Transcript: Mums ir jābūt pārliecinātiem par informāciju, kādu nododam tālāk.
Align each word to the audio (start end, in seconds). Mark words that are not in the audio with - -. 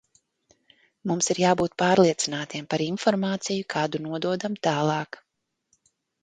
Mums 1.09 1.27
ir 1.33 1.41
jābūt 1.43 1.75
pārliecinātiem 1.81 2.69
par 2.71 2.85
informāciju, 2.85 3.67
kādu 3.75 4.03
nododam 4.07 4.57
tālāk. 4.71 5.21